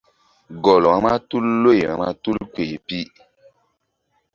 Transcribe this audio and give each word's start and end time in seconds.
Gɔl 0.63 0.83
vba 0.97 1.13
tul 1.29 1.45
loy 1.63 1.81
vba 1.93 2.07
tul 2.23 2.37
kpeh 2.53 2.73
pi. 2.85 2.99